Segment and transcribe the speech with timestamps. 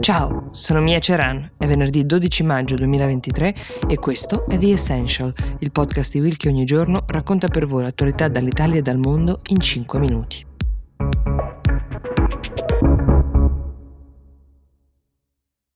[0.00, 3.54] Ciao, sono Mia Ceran, è venerdì 12 maggio 2023
[3.86, 7.82] e questo è The Essential, il podcast di Will che ogni giorno racconta per voi
[7.82, 10.46] l'attualità dall'Italia e dal mondo in 5 minuti.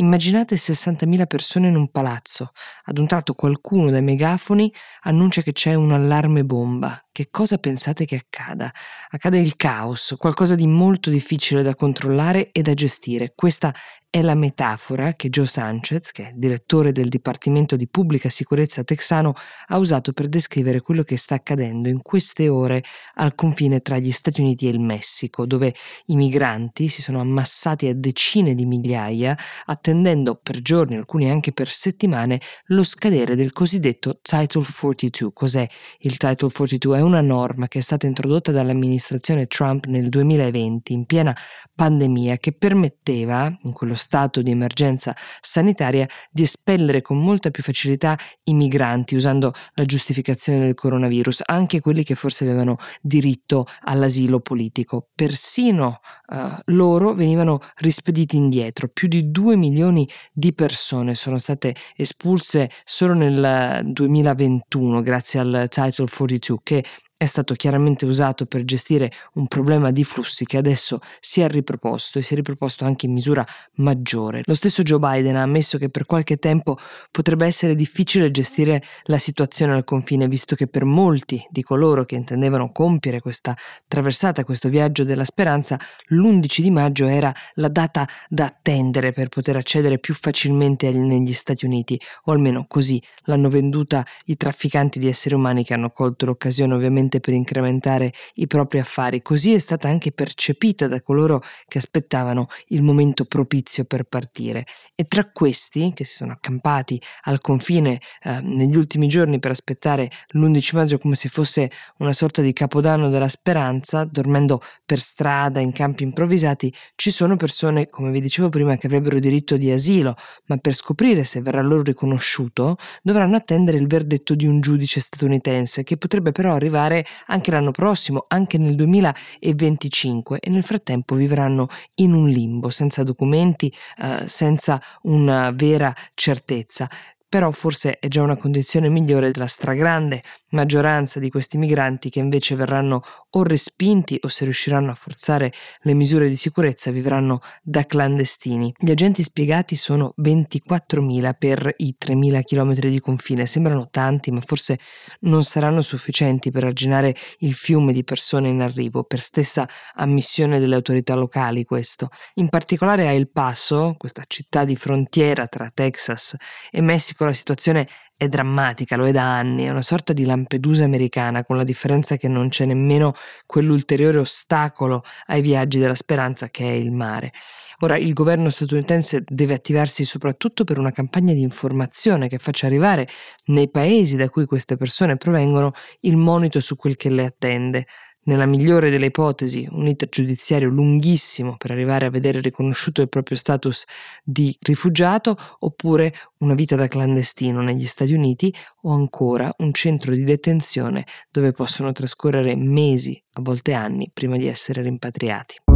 [0.00, 2.50] Immaginate 60.000 persone in un palazzo.
[2.86, 4.72] Ad un tratto qualcuno dai megafoni
[5.02, 7.07] annuncia che c'è un allarme bomba.
[7.18, 8.72] Che cosa pensate che accada?
[9.08, 13.32] Accade il caos, qualcosa di molto difficile da controllare e da gestire.
[13.34, 13.74] Questa
[14.10, 19.34] è la metafora che Joe Sanchez, che è direttore del Dipartimento di Pubblica Sicurezza texano,
[19.66, 22.82] ha usato per descrivere quello che sta accadendo in queste ore
[23.16, 25.74] al confine tra gli Stati Uniti e il Messico, dove
[26.06, 31.68] i migranti si sono ammassati a decine di migliaia, attendendo per giorni, alcuni anche per
[31.68, 35.32] settimane, lo scadere del cosiddetto Title 42.
[35.34, 36.98] Cos'è il Title 42?
[36.98, 41.36] È una norma che è stata introdotta dall'amministrazione Trump nel 2020, in piena
[41.74, 48.16] pandemia, che permetteva, in quello stato di emergenza sanitaria di espellere con molta più facilità
[48.44, 55.08] i migranti usando la giustificazione del coronavirus, anche quelli che forse avevano diritto all'asilo politico.
[55.14, 56.36] Persino uh,
[56.66, 58.88] loro venivano rispediti indietro.
[58.88, 66.06] Più di 2 milioni di persone sono state espulse solo nel 2021 grazie al Title
[66.06, 66.84] 42 che
[67.18, 72.20] è stato chiaramente usato per gestire un problema di flussi che adesso si è riproposto
[72.20, 74.42] e si è riproposto anche in misura maggiore.
[74.44, 76.78] Lo stesso Joe Biden ha ammesso che per qualche tempo
[77.10, 82.14] potrebbe essere difficile gestire la situazione al confine, visto che per molti di coloro che
[82.14, 83.56] intendevano compiere questa
[83.88, 85.76] traversata, questo viaggio della speranza,
[86.10, 91.64] l'11 di maggio era la data da attendere per poter accedere più facilmente negli Stati
[91.64, 96.74] Uniti, o almeno così l'hanno venduta i trafficanti di esseri umani che hanno colto l'occasione
[96.74, 101.78] ovviamente semplicemente per incrementare i propri affari, così è stata anche percepita da coloro che
[101.78, 104.66] aspettavano il momento propizio per partire.
[104.94, 110.10] E tra questi, che si sono accampati al confine eh, negli ultimi giorni per aspettare
[110.32, 115.72] l'11 maggio come se fosse una sorta di capodanno della speranza, dormendo per strada in
[115.72, 120.14] campi improvvisati, ci sono persone, come vi dicevo prima, che avrebbero diritto di asilo,
[120.46, 125.82] ma per scoprire se verrà loro riconosciuto dovranno attendere il verdetto di un giudice statunitense
[125.82, 131.68] che potrebbe però arrivare fare anche l'anno prossimo, anche nel 2025 e nel frattempo vivranno
[131.96, 136.88] in un limbo, senza documenti, eh, senza una vera certezza
[137.28, 142.54] però forse è già una condizione migliore della stragrande maggioranza di questi migranti che invece
[142.54, 148.72] verranno o respinti o se riusciranno a forzare le misure di sicurezza vivranno da clandestini.
[148.78, 154.78] Gli agenti spiegati sono 24.000 per i 3.000 km di confine, sembrano tanti ma forse
[155.20, 160.76] non saranno sufficienti per arginare il fiume di persone in arrivo, per stessa ammissione delle
[160.76, 162.08] autorità locali questo.
[162.34, 166.36] In particolare a El Paso, questa città di frontiera tra Texas
[166.70, 170.84] e Messico, la situazione è drammatica, lo è da anni, è una sorta di Lampedusa
[170.84, 173.14] americana, con la differenza che non c'è nemmeno
[173.46, 177.32] quell'ulteriore ostacolo ai viaggi della speranza che è il mare.
[177.80, 183.06] Ora il governo statunitense deve attivarsi soprattutto per una campagna di informazione che faccia arrivare
[183.46, 187.86] nei paesi da cui queste persone provengono il monito su quel che le attende
[188.28, 193.36] nella migliore delle ipotesi, un iter giudiziario lunghissimo per arrivare a vedere riconosciuto il proprio
[193.36, 193.84] status
[194.22, 200.24] di rifugiato, oppure una vita da clandestino negli Stati Uniti, o ancora un centro di
[200.24, 205.67] detenzione dove possono trascorrere mesi, a volte anni, prima di essere rimpatriati.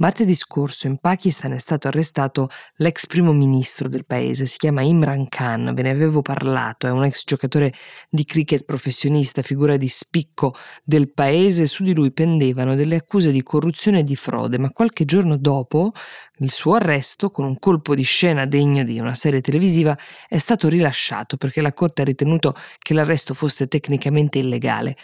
[0.00, 5.26] Martedì scorso in Pakistan è stato arrestato l'ex primo ministro del paese, si chiama Imran
[5.26, 7.72] Khan, ve ne avevo parlato, è un ex giocatore
[8.08, 10.54] di cricket professionista, figura di spicco
[10.84, 15.04] del paese, su di lui pendevano delle accuse di corruzione e di frode, ma qualche
[15.04, 15.90] giorno dopo
[16.38, 19.98] il suo arresto, con un colpo di scena degno di una serie televisiva,
[20.28, 24.94] è stato rilasciato perché la Corte ha ritenuto che l'arresto fosse tecnicamente illegale.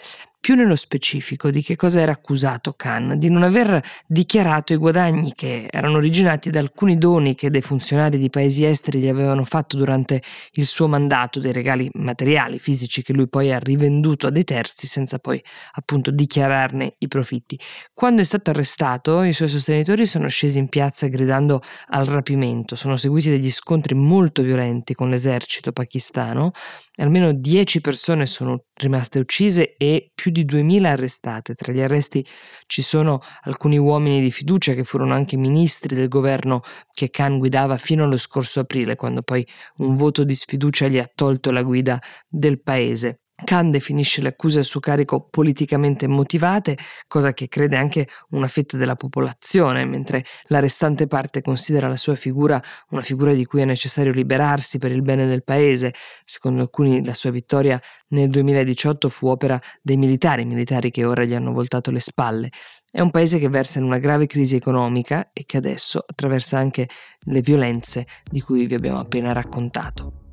[0.45, 5.33] Più nello specifico di che cosa era accusato Khan, di non aver dichiarato i guadagni
[5.35, 9.79] che erano originati da alcuni doni che dei funzionari di paesi esteri gli avevano fatto
[9.79, 10.23] durante
[10.53, 14.87] il suo mandato, dei regali materiali, fisici che lui poi ha rivenduto a dei terzi
[14.87, 15.43] senza poi
[15.73, 17.59] appunto dichiararne i profitti.
[17.95, 22.99] Quando è stato arrestato, i suoi sostenitori sono scesi in piazza gridando al rapimento, sono
[22.99, 26.53] seguiti degli scontri molto violenti con l'esercito pakistano
[26.97, 31.55] Almeno 10 persone sono rimaste uccise e più di 2000 arrestate.
[31.55, 32.27] Tra gli arresti
[32.67, 37.77] ci sono alcuni uomini di fiducia che furono anche ministri del governo che Khan guidava
[37.77, 39.47] fino allo scorso aprile, quando poi
[39.79, 43.24] un voto di sfiducia gli ha tolto la guida del paese.
[43.43, 46.79] Khan definisce le accuse a suo carico politicamente motivate,
[47.09, 52.15] cosa che crede anche una fetta della popolazione, mentre la restante parte considera la sua
[52.15, 55.93] figura una figura di cui è necessario liberarsi per il bene del paese.
[56.25, 61.35] Secondo alcuni la sua vittoria nel 2018 fu opera dei militari, militari che ora gli
[61.35, 62.51] hanno voltato le spalle.
[62.89, 66.89] È un paese che versa in una grave crisi economica e che adesso attraversa anche
[67.19, 70.24] le violenze di cui vi abbiamo appena raccontato.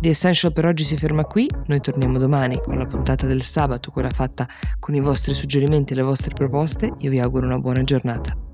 [0.00, 3.90] The Essential per oggi si ferma qui, noi torniamo domani con la puntata del sabato,
[3.90, 4.48] quella fatta
[4.78, 6.90] con i vostri suggerimenti e le vostre proposte.
[7.00, 8.49] Io vi auguro una buona giornata.